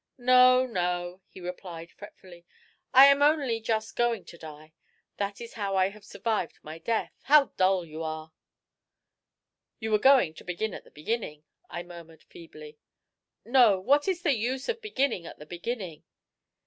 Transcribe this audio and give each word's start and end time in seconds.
"No, 0.17 0.65
no," 0.65 1.21
he 1.27 1.39
replied 1.39 1.91
fretfully; 1.91 2.43
"I 2.91 3.05
am 3.05 3.21
only 3.21 3.59
just 3.61 3.95
going 3.95 4.25
to 4.25 4.37
die. 4.39 4.73
That 5.17 5.39
is 5.39 5.53
how 5.53 5.75
I 5.75 5.89
have 5.89 6.03
survived 6.03 6.57
my 6.63 6.79
death. 6.79 7.11
How 7.25 7.51
dull 7.55 7.85
you 7.85 8.01
are!" 8.01 8.33
"You 9.79 9.91
were 9.91 9.99
going 9.99 10.33
to 10.33 10.43
begin 10.43 10.73
at 10.73 10.85
the 10.85 10.89
beginning," 10.89 11.43
I 11.69 11.83
murmured 11.83 12.23
feebly. 12.23 12.79
"No! 13.45 13.79
What 13.79 14.07
is 14.07 14.23
the 14.23 14.33
use 14.35 14.67
of 14.69 14.81
beginning 14.81 15.27
at 15.27 15.37
the 15.37 15.45
beginning?" 15.45 16.03